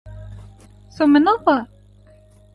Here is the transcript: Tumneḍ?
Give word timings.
Tumneḍ? 0.95 1.45